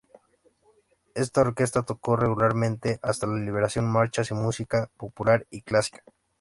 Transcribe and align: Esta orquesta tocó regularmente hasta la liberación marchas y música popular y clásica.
Esta 1.13 1.41
orquesta 1.41 1.83
tocó 1.83 2.15
regularmente 2.15 2.99
hasta 3.03 3.27
la 3.27 3.37
liberación 3.37 3.85
marchas 3.87 4.31
y 4.31 4.33
música 4.33 4.89
popular 4.97 5.45
y 5.51 5.61
clásica. 5.61 6.01